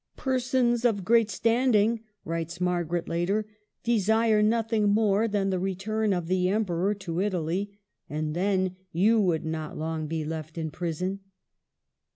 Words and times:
''Persons 0.17 0.83
of 0.83 1.05
great 1.05 1.29
standing," 1.29 1.99
writes 2.25 2.59
Margaret 2.59 3.07
later, 3.07 3.45
"desire 3.83 4.41
nothing 4.41 4.89
more 4.89 5.27
than 5.27 5.51
the 5.51 5.59
return 5.59 6.11
of 6.11 6.25
the 6.25 6.49
Emperor 6.49 6.95
to 6.95 7.21
Italy; 7.21 7.77
and 8.09 8.35
then 8.35 8.77
you 8.91 9.19
would 9.21 9.45
not 9.45 9.77
long 9.77 10.07
be 10.07 10.25
left 10.25 10.57
in 10.57 10.71
prison 10.71 11.19